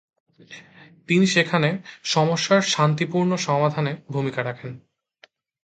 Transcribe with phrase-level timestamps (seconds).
[1.09, 1.69] তিনি সেখানে
[2.05, 4.71] সমস্যার শান্তিপূর্ণ সমাধানে ভূমিকা রাখেন।